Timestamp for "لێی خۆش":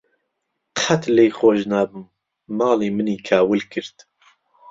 1.15-1.59